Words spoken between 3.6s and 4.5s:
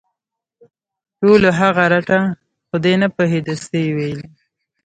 څه یې ویلي